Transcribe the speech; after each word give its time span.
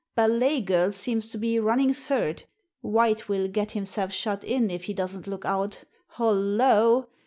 Ballet 0.15 0.61
Girl 0.61 0.91
seems 0.91 1.29
to 1.29 1.37
be 1.37 1.59
running 1.59 1.93
third. 1.93 2.45
White 2.79 3.29
will 3.29 3.47
get 3.47 3.73
himself 3.73 4.11
shut 4.11 4.43
in 4.43 4.71
if 4.71 4.85
he 4.85 4.95
doesn't 4.95 5.27
look 5.27 5.45
out 5.45 5.83
Hollo! 6.07 7.07